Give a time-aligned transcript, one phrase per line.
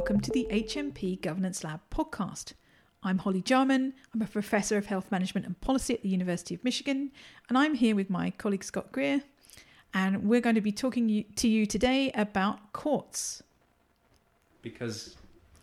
[0.00, 2.54] welcome to the HMP Governance Lab podcast.
[3.02, 3.92] I'm Holly Jarman.
[4.14, 7.12] I'm a professor of health management and policy at the University of Michigan,
[7.50, 9.22] and I'm here with my colleague Scott Greer,
[9.92, 13.42] and we're going to be talking to you today about courts.
[14.62, 15.16] Because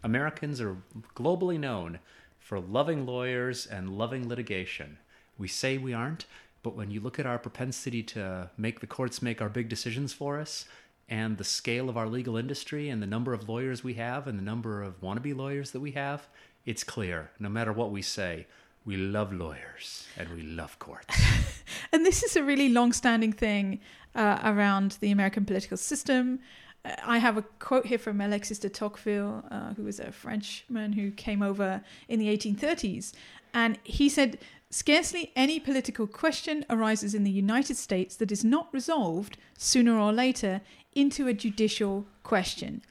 [0.03, 0.77] Americans are
[1.15, 1.97] globally known
[2.37, 4.99] for loving lawyers and loving litigation.
[5.39, 6.27] We say we aren't,
[6.61, 10.13] but when you look at our propensity to make the courts make our big decisions
[10.13, 10.65] for us,
[11.09, 14.37] and the scale of our legal industry and the number of lawyers we have and
[14.37, 16.27] the number of wannabe lawyers that we have,
[16.65, 18.45] it's clear, no matter what we say,
[18.85, 21.21] we love lawyers and we love courts.
[21.91, 23.79] and this is a really long standing thing
[24.15, 26.39] uh, around the American political system.
[26.83, 30.93] Uh, I have a quote here from Alexis de Tocqueville, uh, who was a Frenchman
[30.93, 33.13] who came over in the 1830s.
[33.53, 34.39] And he said,
[34.69, 40.11] Scarcely any political question arises in the United States that is not resolved, sooner or
[40.11, 40.61] later,
[40.93, 42.81] into a judicial question.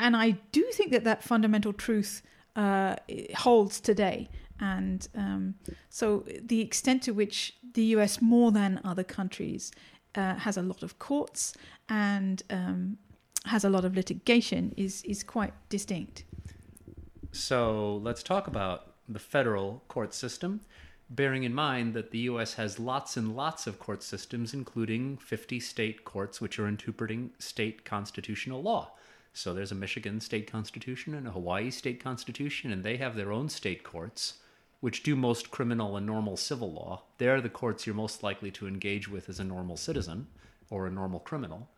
[0.00, 2.22] And I do think that that fundamental truth
[2.56, 2.96] uh,
[3.36, 4.28] holds today.
[4.58, 5.54] And um,
[5.88, 9.70] so the extent to which the US, more than other countries,
[10.16, 11.54] uh, has a lot of courts
[11.88, 12.98] and um,
[13.44, 16.24] has a lot of litigation is, is quite distinct.
[17.32, 20.60] So let's talk about the federal court system,
[21.10, 25.58] bearing in mind that the US has lots and lots of court systems, including 50
[25.58, 28.92] state courts which are interpreting state constitutional law.
[29.32, 33.32] So there's a Michigan state constitution and a Hawaii state constitution, and they have their
[33.32, 34.34] own state courts,
[34.80, 37.02] which do most criminal and normal civil law.
[37.18, 40.28] They're the courts you're most likely to engage with as a normal citizen
[40.68, 41.68] or a normal criminal.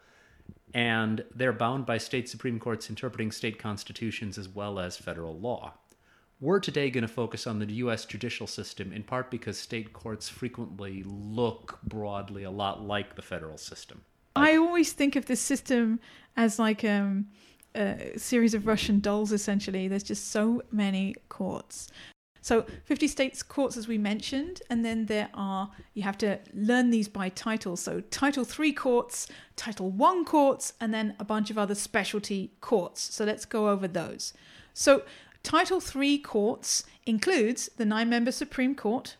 [0.74, 5.74] And they're bound by state Supreme Courts interpreting state constitutions as well as federal law.
[6.42, 10.28] We're today going to focus on the US judicial system in part because state courts
[10.28, 14.02] frequently look broadly a lot like the federal system.
[14.34, 16.00] I always think of this system
[16.36, 17.28] as like um,
[17.76, 19.86] a series of Russian dolls, essentially.
[19.86, 21.86] There's just so many courts.
[22.40, 26.90] So 50 states courts, as we mentioned, and then there are, you have to learn
[26.90, 27.76] these by title.
[27.76, 33.14] So Title 3 courts, Title 1 courts, and then a bunch of other specialty courts.
[33.14, 34.32] So let's go over those.
[34.74, 35.04] So
[35.42, 39.16] Title 3 courts includes the nine member Supreme Court,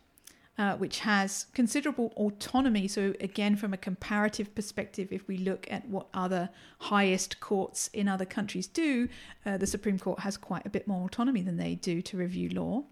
[0.57, 2.87] uh, which has considerable autonomy.
[2.87, 8.07] So, again, from a comparative perspective, if we look at what other highest courts in
[8.07, 9.09] other countries do,
[9.45, 12.51] uh, the Supreme Court has quite a bit more autonomy than they do to review
[12.51, 12.85] law.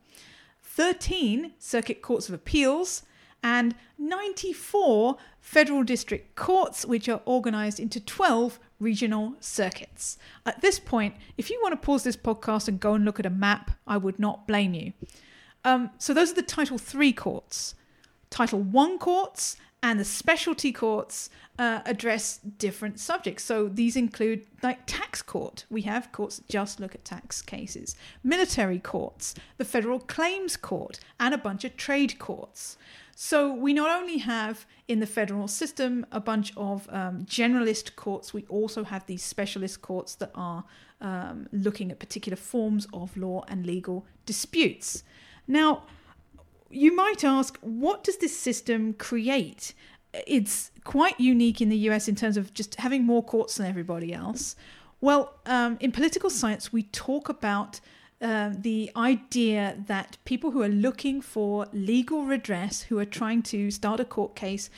[0.63, 3.03] 13 circuit courts of appeals
[3.43, 10.19] and 94 federal district courts, which are organized into 12 regional circuits.
[10.45, 13.27] At this point, if you want to pause this podcast and go and look at
[13.27, 14.93] a map, I would not blame you.
[15.65, 17.75] Um, so those are the Title III courts.
[18.31, 23.45] Title I courts and the specialty courts uh, address different subjects.
[23.45, 25.65] So these include like tax court.
[25.71, 31.01] We have courts that just look at tax cases, military courts, the federal claims court,
[31.19, 32.77] and a bunch of trade courts.
[33.15, 38.33] So we not only have in the federal system a bunch of um, generalist courts,
[38.33, 40.65] we also have these specialist courts that are
[41.03, 45.03] um, looking at particular forms of law and legal disputes.
[45.47, 45.83] Now,
[46.71, 49.75] you might ask, what does this system create?
[50.27, 54.13] It's quite unique in the US in terms of just having more courts than everybody
[54.13, 54.57] else.
[55.01, 57.81] Well, um, in political science, we talk about
[58.21, 63.71] uh, the idea that people who are looking for legal redress, who are trying to
[63.71, 64.69] start a court case,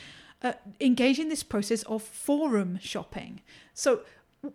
[0.42, 3.40] uh, engage in this process of forum shopping.
[3.74, 4.02] So,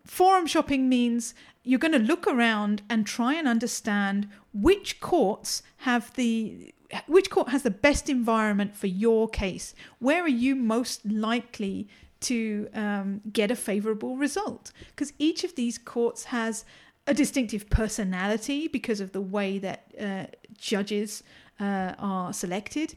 [0.06, 1.34] forum shopping means
[1.64, 6.74] you're going to look around and try and understand which courts have the
[7.08, 9.76] which court has the best environment for your case?
[10.00, 11.88] Where are you most likely
[12.22, 14.72] to um, get a favorable result?
[14.90, 16.66] Because each of these courts has
[17.06, 20.26] a distinctive personality because of the way that uh,
[20.58, 21.24] judges
[21.60, 22.96] uh, are selected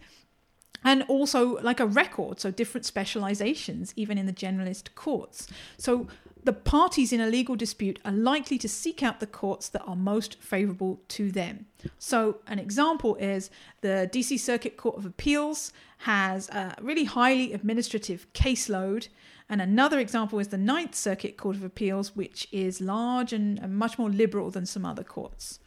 [0.82, 5.46] and also like a record so different specializations even in the generalist courts.
[5.76, 6.08] So
[6.44, 9.96] the parties in a legal dispute are likely to seek out the courts that are
[9.96, 11.66] most favorable to them.
[11.98, 13.50] So, an example is
[13.80, 19.08] the DC Circuit Court of Appeals has a really highly administrative caseload.
[19.48, 23.98] And another example is the Ninth Circuit Court of Appeals, which is large and much
[23.98, 25.58] more liberal than some other courts.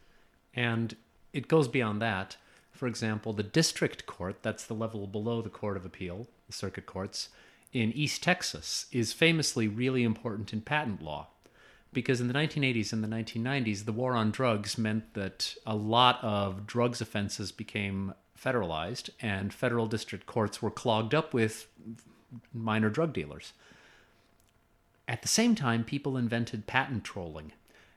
[0.53, 0.95] And
[1.33, 2.37] it goes beyond that.
[2.71, 6.85] For example, the district court, that's the level below the Court of Appeal, the circuit
[6.85, 7.29] courts,
[7.73, 11.27] in East Texas is famously really important in patent law
[11.91, 16.23] because in the 1980s and the 1990s, the war on drugs meant that a lot
[16.23, 21.67] of drugs offenses became federalized, and federal district courts were clogged up with
[22.53, 23.53] minor drug dealers.
[25.07, 27.51] At the same time, people invented patent trolling.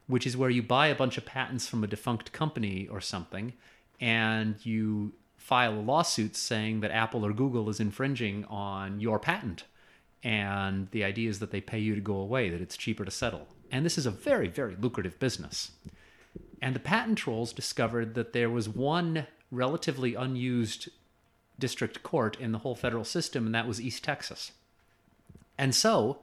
[0.07, 3.53] which is where you buy a bunch of patents from a defunct company or something,
[4.01, 5.13] and you
[5.47, 9.63] file a lawsuit saying that Apple or Google is infringing on your patent.
[10.25, 13.13] And the idea is that they pay you to go away, that it's cheaper to
[13.13, 13.47] settle.
[13.71, 15.71] And this is a very, very lucrative business.
[16.61, 20.89] And the patent trolls discovered that there was one relatively unused
[21.61, 24.51] district court in the whole federal system, and that was East Texas.
[25.57, 26.23] And so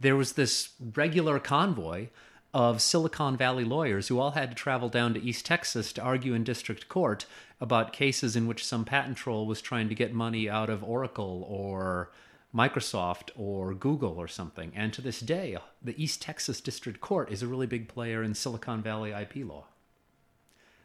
[0.00, 2.08] there was this regular convoy
[2.52, 6.34] of Silicon Valley lawyers who all had to travel down to East Texas to argue
[6.34, 7.26] in district court
[7.64, 11.46] about cases in which some patent troll was trying to get money out of Oracle
[11.48, 12.10] or
[12.54, 14.70] Microsoft or Google or something.
[14.76, 18.34] And to this day, the East Texas District Court is a really big player in
[18.34, 19.64] Silicon Valley IP law.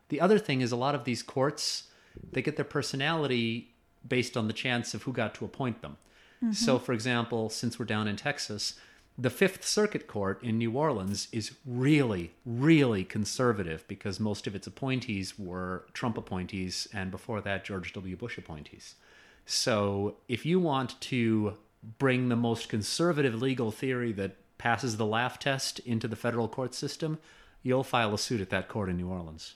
[0.08, 1.90] The other thing is a lot of these courts,
[2.32, 3.76] they get their personality
[4.08, 5.98] based on the chance of who got to appoint them.
[6.42, 6.54] Mm-hmm.
[6.54, 8.80] So, for example, since we're down in Texas,
[9.20, 14.66] the Fifth Circuit Court in New Orleans is really, really conservative because most of its
[14.66, 18.16] appointees were Trump appointees and before that, George W.
[18.16, 18.96] Bush appointees.
[19.46, 21.58] So, if you want to
[21.98, 26.74] bring the most conservative legal theory that passes the laugh test into the federal court
[26.74, 27.18] system,
[27.64, 29.56] you'll file a suit at that court in New Orleans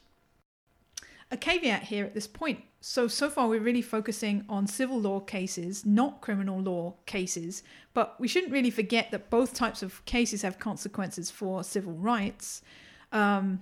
[1.33, 2.61] a caveat here at this point.
[2.85, 7.63] So, so far we're really focusing on civil law cases, not criminal law cases.
[7.93, 12.61] But we shouldn't really forget that both types of cases have consequences for civil rights.
[13.13, 13.61] Um,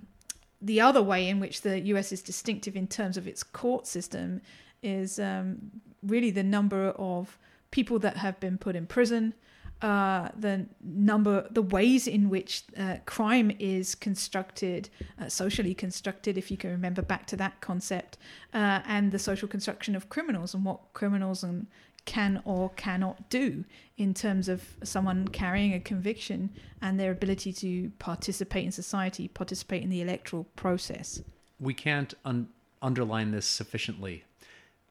[0.60, 4.40] the other way in which the US is distinctive in terms of its court system
[4.82, 5.70] is um,
[6.02, 7.38] really the number of
[7.70, 9.34] people that have been put in prison,
[9.82, 14.88] uh, the number, the ways in which uh, crime is constructed,
[15.20, 18.16] uh, socially constructed, if you can remember back to that concept,
[18.54, 21.66] uh, and the social construction of criminals and what criminals and
[22.04, 23.64] can or cannot do
[23.96, 26.50] in terms of someone carrying a conviction
[26.80, 31.22] and their ability to participate in society, participate in the electoral process.
[31.60, 32.48] We can't un-
[32.80, 34.24] underline this sufficiently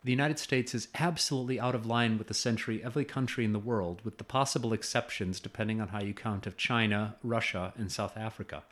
[0.03, 4.01] the United States is absolutely out of line with essentially every country in the world,
[4.03, 8.63] with the possible exceptions, depending on how you count, of China, Russia, and South Africa,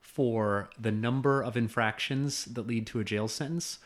[0.00, 3.80] for the number of infractions that lead to a jail sentence,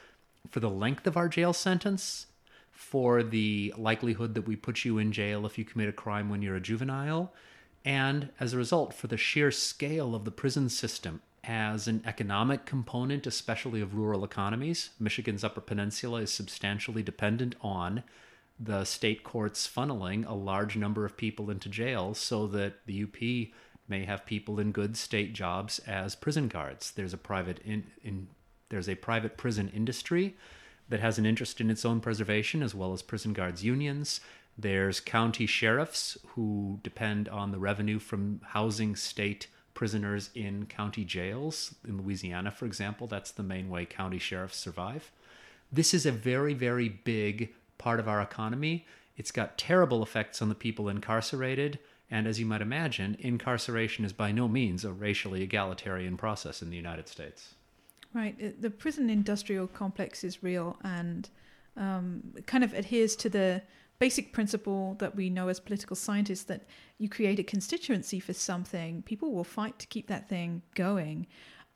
[0.50, 2.26] for the length of our jail sentence,
[2.70, 6.42] for the likelihood that we put you in jail if you commit a crime when
[6.42, 7.32] you're a juvenile,
[7.86, 12.66] and as a result, for the sheer scale of the prison system as an economic
[12.66, 14.90] component, especially of rural economies.
[15.00, 18.04] Michigan's Upper Peninsula is substantially dependent on
[18.60, 23.50] the state courts funneling a large number of people into jail so that the UP
[23.88, 26.92] may have people in good state jobs as prison guards.
[26.92, 28.28] There's a private in, in
[28.68, 30.36] there's a private prison industry
[30.88, 34.20] that has an interest in its own preservation as well as prison guards unions.
[34.56, 41.74] There's county sheriffs who depend on the revenue from housing state prisoners in county jails.
[41.86, 45.10] In Louisiana, for example, that's the main way county sheriffs survive.
[45.70, 48.86] This is a very, very big part of our economy.
[49.16, 51.78] It's got terrible effects on the people incarcerated.
[52.10, 56.68] And as you might imagine, incarceration is by no means a racially egalitarian process in
[56.68, 57.54] the United States.
[58.12, 58.60] Right.
[58.60, 61.28] The prison industrial complex is real and
[61.76, 63.62] um, kind of adheres to the
[64.02, 66.62] basic principle that we know as political scientists that
[66.98, 71.24] you create a constituency for something, people will fight to keep that thing going.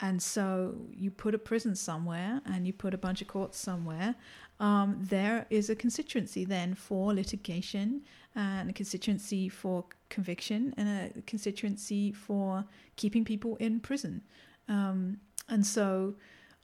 [0.00, 4.16] And so you put a prison somewhere and you put a bunch of courts somewhere.
[4.59, 8.02] Um, there is a constituency then for litigation
[8.35, 12.64] and a constituency for conviction and a constituency for
[12.97, 14.21] keeping people in prison.
[14.68, 16.16] Um, and so,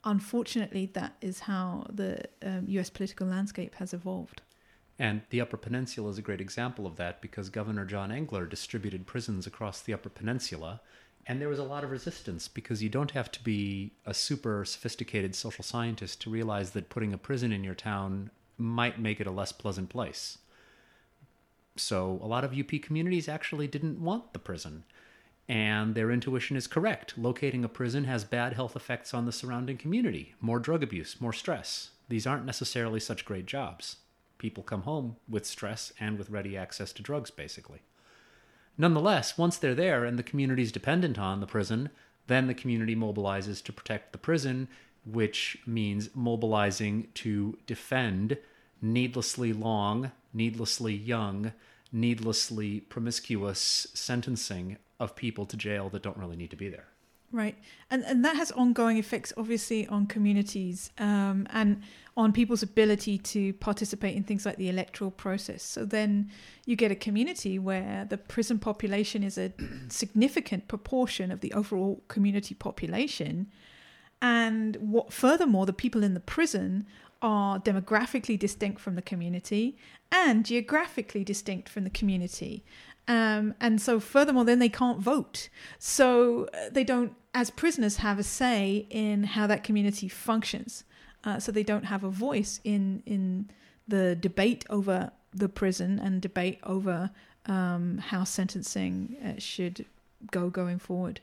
[0.03, 4.41] unfortunately, that is how the um, US political landscape has evolved.
[4.99, 9.07] And the Upper Peninsula is a great example of that because Governor John Engler distributed
[9.07, 10.81] prisons across the Upper Peninsula.
[11.25, 14.65] And there was a lot of resistance because you don't have to be a super
[14.65, 19.27] sophisticated social scientist to realize that putting a prison in your town might make it
[19.27, 20.37] a less pleasant place.
[21.75, 24.83] So a lot of UP communities actually didn't want the prison.
[25.49, 27.17] And their intuition is correct.
[27.17, 31.33] Locating a prison has bad health effects on the surrounding community more drug abuse, more
[31.33, 31.91] stress.
[32.09, 33.97] These aren't necessarily such great jobs
[34.43, 37.79] people come home with stress and with ready access to drugs, basically.
[38.77, 41.89] Nonetheless, once they're there and the community is dependent on the prison,
[42.27, 44.67] then the community mobilizes to protect the prison,
[45.05, 48.37] which means mobilizing to defend
[48.81, 51.53] needlessly long, needlessly young,
[51.93, 56.87] needlessly promiscuous sentencing of people to jail that don't really need to be there.
[57.33, 57.57] Right,
[57.89, 61.81] and and that has ongoing effects, obviously, on communities um, and
[62.15, 65.63] on people's ability to participate in things like the electoral process.
[65.63, 66.29] So then
[66.67, 69.51] you get a community where the prison population is a
[69.89, 73.47] significant proportion of the overall community population,
[74.21, 76.85] and what furthermore, the people in the prison
[77.23, 79.75] are demographically distinct from the community
[80.11, 82.63] and geographically distinct from the community.
[83.07, 85.49] Um, and so, furthermore, then they can't vote.
[85.77, 90.85] So, uh, they don't, as prisoners, have a say in how that community functions.
[91.23, 93.49] Uh, so, they don't have a voice in, in
[93.87, 97.09] the debate over the prison and debate over
[97.45, 99.85] um, how sentencing uh, should
[100.31, 101.19] go going forward.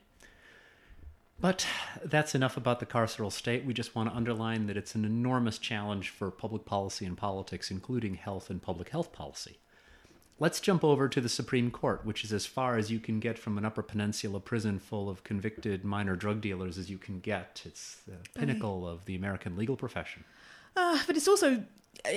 [1.40, 1.66] But
[2.04, 3.64] that's enough about the carceral state.
[3.64, 7.70] We just want to underline that it's an enormous challenge for public policy and politics,
[7.70, 9.58] including health and public health policy.
[10.40, 13.38] Let's jump over to the Supreme Court, which is as far as you can get
[13.38, 17.62] from an Upper Peninsula prison full of convicted minor drug dealers as you can get.
[17.66, 20.24] It's the pinnacle of the American legal profession.
[20.74, 21.62] Uh, but it's also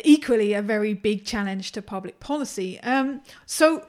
[0.05, 2.79] equally a very big challenge to public policy.
[2.79, 3.85] Um, so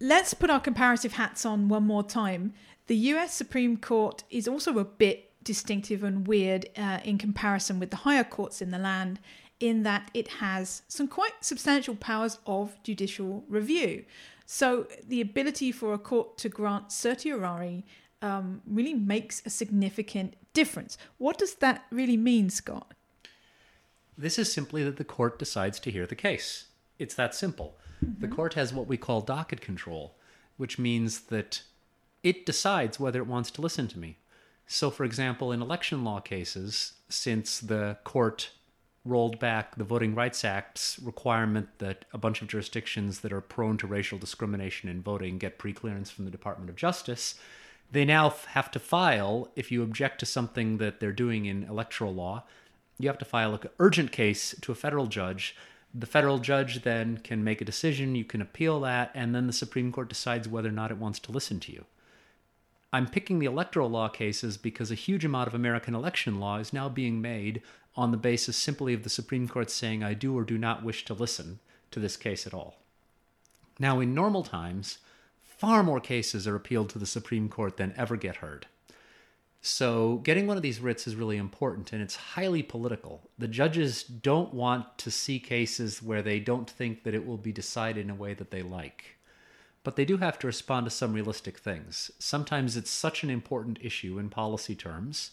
[0.00, 2.54] let's put our comparative hats on one more time.
[2.88, 7.90] The US Supreme Court is also a bit distinctive and weird uh, in comparison with
[7.90, 9.20] the higher courts in the land,
[9.60, 14.04] in that it has some quite substantial powers of judicial review.
[14.44, 17.84] So the ability for a court to grant certiorari
[18.22, 20.96] um, really makes a significant difference.
[21.18, 22.94] What does that really mean, Scott?
[24.16, 26.66] This is simply that the court decides to hear the case.
[26.98, 27.76] It's that simple.
[28.04, 28.20] Mm-hmm.
[28.20, 30.14] The court has what we call docket control,
[30.56, 31.62] which means that
[32.22, 34.18] it decides whether it wants to listen to me.
[34.66, 38.50] So, for example, in election law cases, since the court
[39.06, 43.76] rolled back the Voting Rights Act's requirement that a bunch of jurisdictions that are prone
[43.78, 47.36] to racial discrimination in voting get preclearance from the Department of Justice,
[47.92, 52.14] they now have to file, if you object to something that they're doing in electoral
[52.14, 52.44] law,
[52.98, 55.54] you have to file an urgent case to a federal judge.
[55.94, 59.52] The federal judge then can make a decision, you can appeal that, and then the
[59.52, 61.84] Supreme Court decides whether or not it wants to listen to you.
[62.92, 66.72] I'm picking the electoral law cases because a huge amount of American election law is
[66.72, 67.62] now being made
[67.96, 71.04] on the basis simply of the Supreme Court saying, I do or do not wish
[71.06, 71.58] to listen
[71.90, 72.76] to this case at all.
[73.78, 74.98] Now, in normal times,
[75.42, 78.66] far more cases are appealed to the Supreme Court than ever get heard.
[79.60, 83.28] So, getting one of these writs is really important and it's highly political.
[83.36, 87.52] The judges don't want to see cases where they don't think that it will be
[87.52, 89.15] decided in a way that they like
[89.86, 92.10] but they do have to respond to some realistic things.
[92.18, 95.30] Sometimes it's such an important issue in policy terms,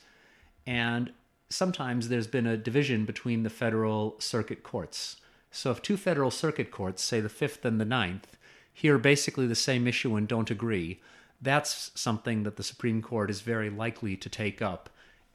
[0.68, 1.12] and
[1.50, 5.16] sometimes there's been a division between the federal circuit courts.
[5.50, 8.38] So if two federal circuit courts, say the fifth and the ninth,
[8.72, 11.02] hear basically the same issue and don't agree,
[11.42, 14.88] that's something that the Supreme Court is very likely to take up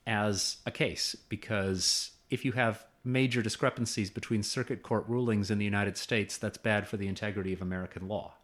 [0.07, 5.65] as a case because if you have major discrepancies between circuit court rulings in the
[5.65, 8.38] United States, that's bad for the integrity of American law.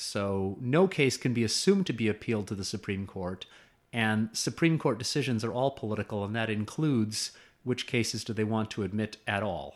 [0.00, 3.46] So no case can be assumed to be appealed to the Supreme Court,
[3.92, 7.32] and Supreme Court decisions are all political, and that includes
[7.64, 9.74] which cases do they want to admit at all.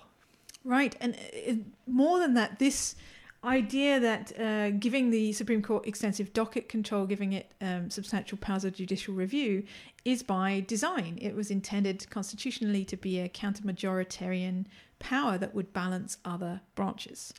[0.64, 1.54] Right, and uh,
[1.88, 2.94] more than that, this
[3.42, 8.64] idea that uh, giving the Supreme Court extensive docket control, giving it um, substantial powers
[8.64, 9.64] of judicial review,
[10.04, 11.18] is by design.
[11.20, 14.66] It was intended constitutionally to be a counter majoritarian
[15.00, 17.34] power that would balance other branches.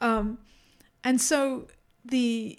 [0.00, 0.36] Um,
[1.02, 1.68] and so
[2.10, 2.58] the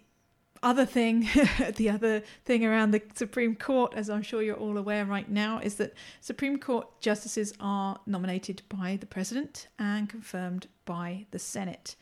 [0.61, 1.27] other thing,
[1.75, 5.59] the other thing around the Supreme Court, as I'm sure you're all aware right now,
[5.59, 11.95] is that Supreme Court justices are nominated by the president and confirmed by the Senate.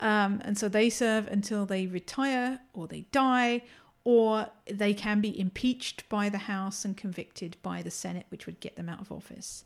[0.00, 3.62] Um, and so they serve until they retire or they die,
[4.04, 8.60] or they can be impeached by the House and convicted by the Senate, which would
[8.60, 9.64] get them out of office.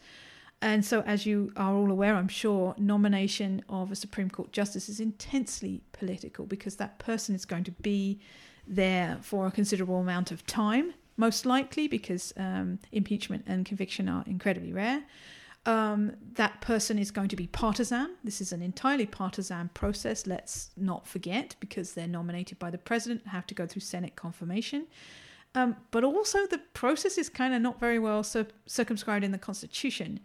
[0.63, 4.89] And so, as you are all aware, I'm sure, nomination of a Supreme Court justice
[4.89, 8.21] is intensely political because that person is going to be
[8.65, 14.23] there for a considerable amount of time, most likely because um, impeachment and conviction are
[14.29, 15.03] incredibly rare.
[15.67, 18.15] Um, that person is going to be partisan.
[18.23, 23.23] This is an entirely partisan process, let's not forget, because they're nominated by the president,
[23.23, 24.87] and have to go through Senate confirmation.
[25.57, 29.39] Um, but also, the process is kind of not very well cir- circumscribed in the
[29.39, 30.21] Constitution.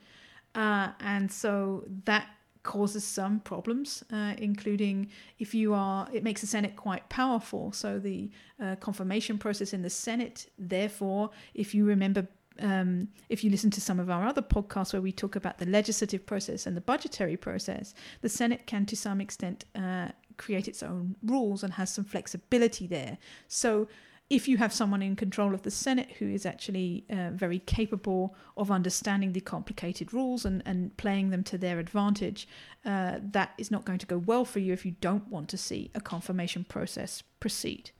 [0.57, 2.27] Uh, and so that
[2.63, 5.09] causes some problems, uh, including
[5.39, 7.71] if you are, it makes the Senate quite powerful.
[7.71, 8.29] So the
[8.61, 12.27] uh, confirmation process in the Senate, therefore, if you remember.
[12.59, 15.67] Um, if you listen to some of our other podcasts where we talk about the
[15.67, 20.81] legislative process and the budgetary process, the Senate can to some extent uh, create its
[20.81, 23.19] own rules and has some flexibility there.
[23.47, 23.87] So
[24.29, 28.35] if you have someone in control of the Senate who is actually uh, very capable
[28.57, 32.47] of understanding the complicated rules and, and playing them to their advantage,
[32.85, 35.57] uh, that is not going to go well for you if you don't want to
[35.57, 37.91] see a confirmation process proceed.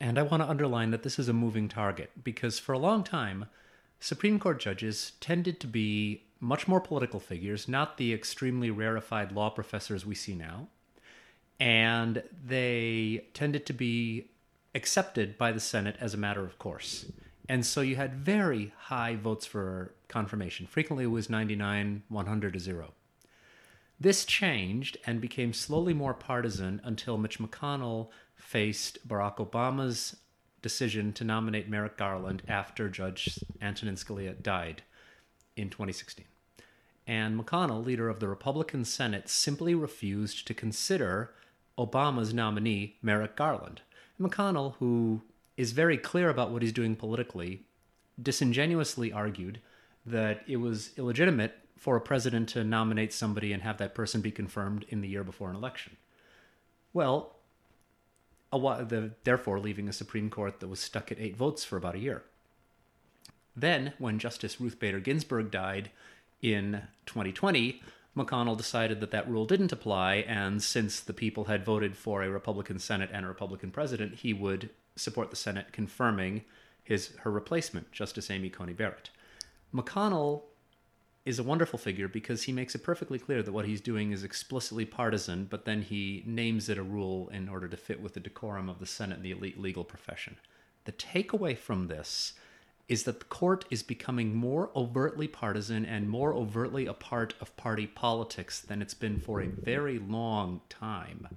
[0.00, 3.02] And I want to underline that this is a moving target because for a long
[3.02, 3.46] time,
[3.98, 9.48] Supreme Court judges tended to be much more political figures, not the extremely rarefied law
[9.50, 10.68] professors we see now.
[11.60, 14.31] And they tended to be
[14.74, 17.06] accepted by the Senate as a matter of course.
[17.48, 20.66] And so you had very high votes for confirmation.
[20.66, 22.92] Frequently it was 99, 100 to 0.
[24.00, 30.16] This changed and became slowly more partisan until Mitch McConnell faced Barack Obama's
[30.60, 34.82] decision to nominate Merrick Garland after Judge Antonin Scalia died
[35.56, 36.24] in 2016.
[37.06, 41.34] And McConnell, leader of the Republican Senate, simply refused to consider
[41.78, 43.82] Obama's nominee, Merrick Garland.
[44.20, 45.22] McConnell, who
[45.56, 47.64] is very clear about what he's doing politically,
[48.20, 49.60] disingenuously argued
[50.04, 54.30] that it was illegitimate for a president to nominate somebody and have that person be
[54.30, 55.96] confirmed in the year before an election.
[56.92, 57.36] Well,
[58.50, 61.94] while, the, therefore leaving a Supreme Court that was stuck at eight votes for about
[61.94, 62.22] a year.
[63.56, 65.90] Then, when Justice Ruth Bader Ginsburg died
[66.40, 67.82] in 2020,
[68.16, 72.30] McConnell decided that that rule didn't apply, and since the people had voted for a
[72.30, 76.44] Republican Senate and a Republican president, he would support the Senate confirming
[76.84, 79.10] his her replacement, Justice Amy Coney Barrett.
[79.74, 80.42] McConnell
[81.24, 84.24] is a wonderful figure because he makes it perfectly clear that what he's doing is
[84.24, 88.20] explicitly partisan, but then he names it a rule in order to fit with the
[88.20, 90.36] decorum of the Senate and the elite legal profession.
[90.84, 92.34] The takeaway from this
[92.88, 97.56] is that the court is becoming more overtly partisan and more overtly a part of
[97.56, 101.28] party politics than it's been for a very long time.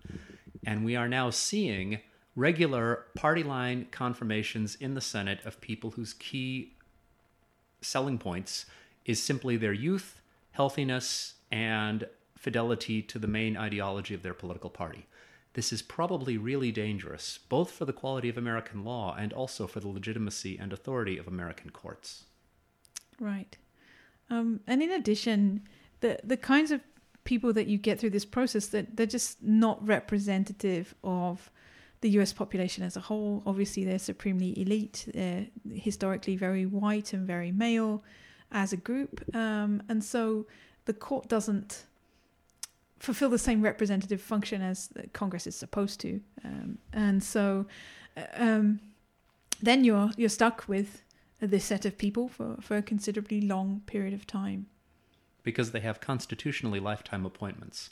[0.66, 2.00] And we are now seeing
[2.36, 6.74] regular party line confirmations in the Senate of people whose key
[7.82, 8.66] selling points
[9.06, 10.22] is simply their youth,
[10.52, 15.06] healthiness, and fidelity to the main ideology of their political party.
[15.56, 19.80] This is probably really dangerous, both for the quality of American law and also for
[19.80, 22.26] the legitimacy and authority of American courts.
[23.22, 23.58] Right.
[24.30, 25.62] Um, and in addition,
[26.02, 26.82] the the kinds of
[27.24, 31.50] people that you get through this process that they're just not representative of
[32.02, 33.42] the US population as a whole.
[33.46, 35.08] Obviously, they're supremely elite.
[35.14, 38.04] They're historically very white and very male
[38.52, 40.48] as a group, um, and so
[40.84, 41.86] the court doesn't
[43.00, 47.66] fulfill the same representative function as Congress is supposed to, um, and so
[48.18, 48.80] uh, um,
[49.62, 51.04] then you're you're stuck with
[51.40, 54.68] this set of people for, for a considerably long period of time.
[55.44, 57.90] Because they have constitutionally lifetime appointments.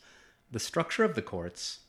[0.51, 1.79] The structure of the courts,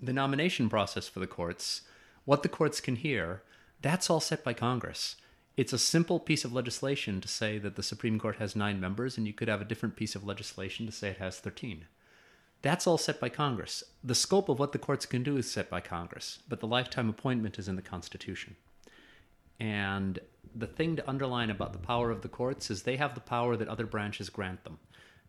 [0.00, 1.82] the nomination process for the courts,
[2.24, 3.42] what the courts can hear,
[3.82, 5.16] that's all set by Congress.
[5.56, 9.16] It's a simple piece of legislation to say that the Supreme Court has nine members,
[9.16, 11.84] and you could have a different piece of legislation to say it has 13.
[12.64, 13.84] That's all set by Congress.
[14.02, 17.10] The scope of what the courts can do is set by Congress, but the lifetime
[17.10, 18.56] appointment is in the Constitution.
[19.60, 20.18] And
[20.56, 23.54] the thing to underline about the power of the courts is they have the power
[23.54, 24.78] that other branches grant them,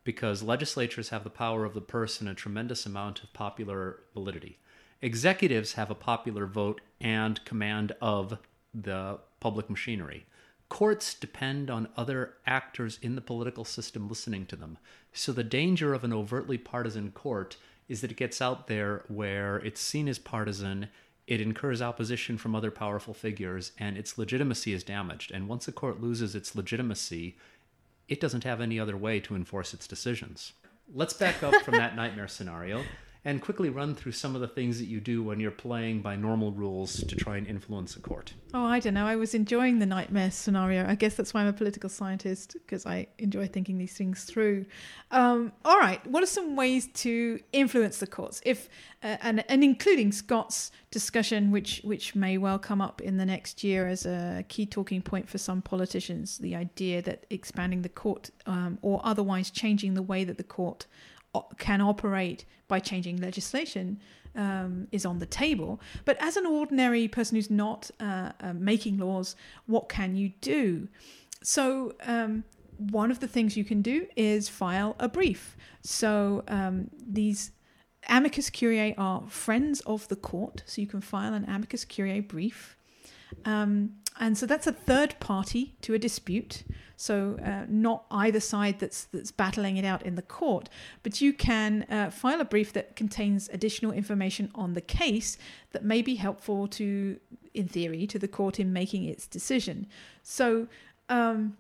[0.06, 4.58] because legislatures have the power of the purse and a tremendous amount of popular validity.
[5.02, 8.38] Executives have a popular vote and command of
[8.74, 10.26] the public machinery.
[10.69, 14.78] Courts depend on other actors in the political system listening to them.
[15.13, 19.58] So the danger of an overtly partisan court is that it gets out there where
[19.58, 20.88] it's seen as partisan,
[21.28, 25.32] it incurs opposition from other powerful figures, and its legitimacy is damaged.
[25.32, 27.38] And once a court loses its legitimacy,
[28.08, 30.54] it doesn't have any other way to enforce its decisions.
[30.93, 32.84] Let's back up from that nightmare scenario
[33.26, 36.16] and quickly run through some of the things that you do when you're playing by
[36.16, 38.36] normal rules to try and influence a court.
[38.54, 39.08] Oh, I don't know.
[39.08, 40.88] I was enjoying the nightmare scenario.
[40.88, 44.68] I guess that's why I'm a political scientist because I enjoy thinking these things through.
[45.10, 48.42] Um, all right, what are some ways to influence the courts?
[48.46, 48.70] If
[49.02, 53.64] uh, and and including Scott's discussion, which which may well come up in the next
[53.64, 58.30] year as a key talking point for some politicians, the idea that expanding the court
[58.46, 60.86] um, or otherwise changing the way that the court
[61.58, 64.00] can operate by changing legislation
[64.36, 65.80] um, is on the table.
[66.04, 70.88] But as an ordinary person who's not uh, uh, making laws, what can you do?
[71.43, 72.43] So, um,
[72.78, 75.56] one of the things you can do is file a brief.
[75.82, 77.52] So, um, these
[78.10, 82.76] amicus curiae are friends of the court, so you can file an amicus curiae brief.
[83.45, 86.63] Um, and so that's a third party to a dispute.
[86.97, 90.69] So uh, not either side that's that's battling it out in the court,
[91.04, 95.38] but you can uh, file a brief that contains additional information on the case
[95.73, 97.19] that may be helpful to,
[97.54, 99.88] in theory, to the court in making its decision.
[100.23, 100.67] So.
[101.10, 101.58] Um,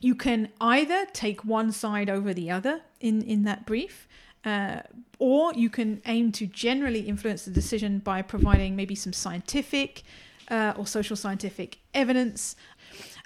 [0.00, 4.06] you can either take one side over the other in, in that brief,
[4.44, 4.82] uh,
[5.18, 10.04] or you can aim to generally influence the decision by providing maybe some scientific
[10.48, 12.56] uh, or social scientific evidence.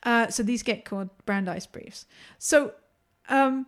[0.02, 2.06] Uh, so these get called Brandeis briefs.
[2.38, 2.72] So
[3.28, 3.66] um,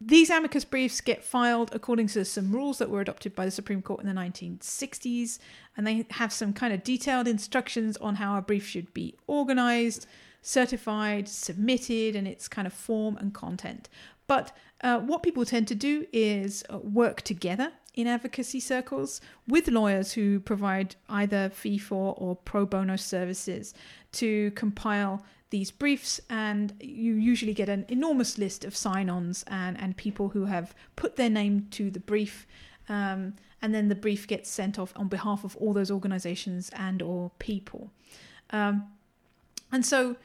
[0.00, 3.82] these amicus briefs get filed according to some rules that were adopted by the Supreme
[3.82, 5.38] Court in the 1960s,
[5.76, 10.06] and they have some kind of detailed instructions on how a brief should be organized,
[10.42, 13.88] certified, submitted, and its kind of form and content.
[14.26, 19.68] But uh, what people tend to do is uh, work together in advocacy circles with
[19.68, 23.74] lawyers who provide either fee for or pro bono services
[24.12, 26.20] to compile these briefs.
[26.30, 31.16] And you usually get an enormous list of sign-ons and, and people who have put
[31.16, 32.46] their name to the brief.
[32.88, 37.02] Um, and then the brief gets sent off on behalf of all those organizations and
[37.02, 37.90] or people.
[38.50, 38.84] Um,
[39.70, 40.16] and so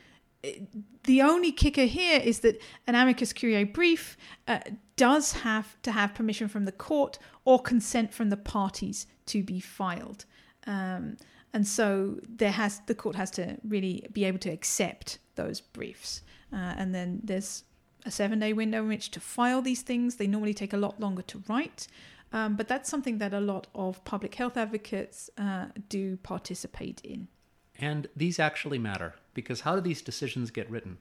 [1.03, 4.60] the only kicker here is that an amicus curiae brief uh,
[4.95, 9.60] does have to have permission from the court or consent from the parties to be
[9.60, 10.25] filed.
[10.67, 11.17] Um,
[11.53, 16.21] and so there has the court has to really be able to accept those briefs.
[16.51, 17.63] Uh, and then there's
[18.05, 20.15] a seven day window in which to file these things.
[20.15, 21.88] They normally take a lot longer to write.
[22.34, 27.27] Um, but that's something that a lot of public health advocates uh, do participate in.
[27.77, 30.98] And these actually matter because how do these decisions get written?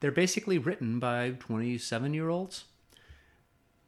[0.00, 2.64] They're basically written by 27 year olds.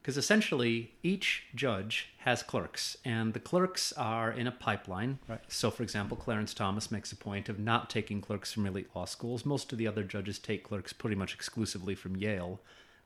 [0.01, 5.19] Because essentially, each judge has clerks, and the clerks are in a pipeline.
[5.27, 5.39] Right?
[5.47, 9.05] So, for example, Clarence Thomas makes a point of not taking clerks from elite law
[9.05, 9.45] schools.
[9.45, 12.59] Most of the other judges take clerks pretty much exclusively from Yale,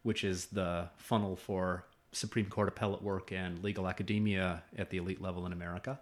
[0.04, 5.22] which is the funnel for Supreme Court appellate work and legal academia at the elite
[5.22, 6.00] level in America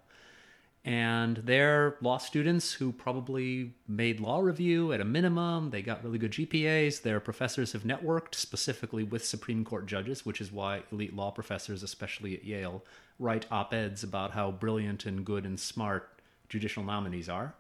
[0.86, 5.70] and they're law students who probably made law review at a minimum.
[5.70, 7.02] They got really good GPAs.
[7.02, 11.84] Their professors have networked specifically with Supreme Court judges, which is why elite law professors,
[11.84, 12.84] especially at Yale,
[13.18, 16.20] write op eds about how brilliant and good and smart
[16.50, 17.56] judicial nominees are.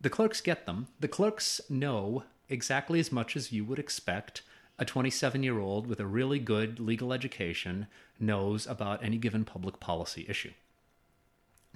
[0.00, 0.86] The clerks get them.
[1.00, 4.42] The clerks know exactly as much as you would expect
[4.78, 7.88] a 27 year old with a really good legal education
[8.20, 10.52] knows about any given public policy issue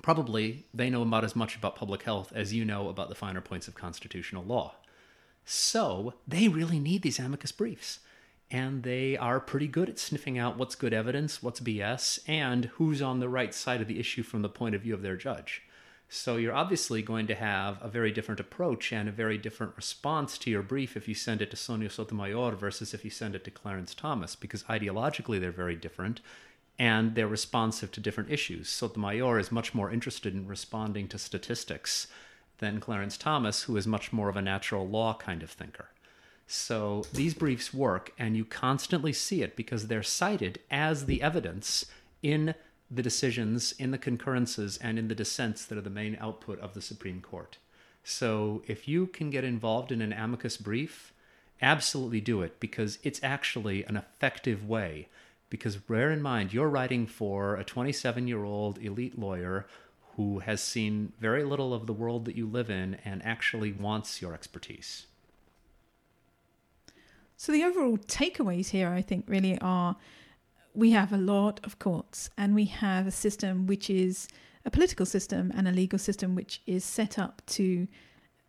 [0.03, 3.41] probably they know about as much about public health as you know about the finer
[3.41, 4.75] points of constitutional law.
[5.45, 8.01] So they really need these amicus briefs.
[8.51, 13.01] And they are pretty good at sniffing out what's good evidence, what's BS, and who's
[13.01, 15.63] on the right side of the issue from the point of view of their judge.
[16.11, 20.37] So you're obviously going to have a very different approach and a very different response
[20.39, 23.45] to your brief if you send it to Sonia Sotomayor versus if you send it
[23.45, 26.21] to Clarence Thomas, because ideologically they're very different
[26.79, 28.69] and they're responsive to different issues.
[28.69, 32.07] Sotomayor is much more interested in responding to statistics
[32.59, 35.91] than Clarence Thomas, who is much more of a natural law kind of thinker.
[36.47, 41.87] So these briefs work, and you constantly see it because they're cited as the evidence
[42.23, 42.55] in
[42.91, 46.75] the decisions, in the concurrences, and in the dissents that are the main output of
[46.75, 47.59] the Supreme Court.
[48.05, 51.13] So if you can get involved in an amicus brief,
[51.63, 55.09] absolutely do it because it's actually an effective way
[55.53, 59.67] because bear in mind you're writing for a 27 year old elite lawyer
[60.17, 64.23] who has seen very little of the world that you live in and actually wants
[64.23, 65.07] your expertise.
[67.37, 69.97] So, the overall takeaways here, I think, really are
[70.75, 74.29] we have a lot of courts and we have a system which is
[74.65, 77.87] a political system and a legal system which is set up to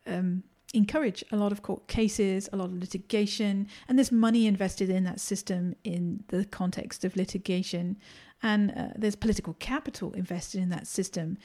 [0.07, 4.89] um, encourage a lot of court cases, a lot of litigation, and there's money invested
[4.89, 7.97] in that system in the context of litigation.
[8.41, 11.37] And uh, there's political capital invested in that system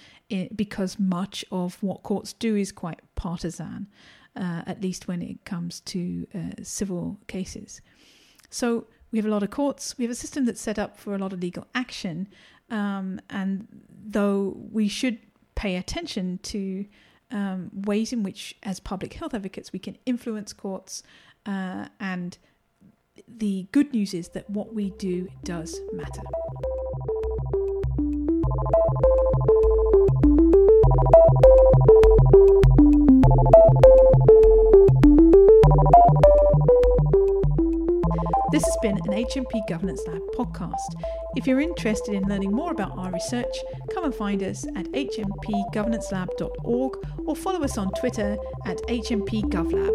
[0.57, 3.87] because much of what courts do is quite partisan,
[4.35, 7.81] uh, at least when it comes to uh, civil cases.
[8.51, 11.15] So we have a lot of courts, we have a system that's set up for
[11.15, 12.29] a lot of legal action.
[12.69, 13.69] Um, and
[14.05, 15.19] though we should
[15.55, 16.85] pay attention to
[17.31, 21.03] um, ways in which, as public health advocates, we can influence courts.
[21.47, 22.39] Uh, and
[23.27, 26.23] the good news is that what we do does matter.
[38.59, 40.75] This has been an HMP Governance Lab podcast.
[41.37, 43.57] If you're interested in learning more about our research,
[43.95, 46.93] come and find us at hmpgovernancelab.org
[47.25, 49.95] or follow us on Twitter at hmpgovlab.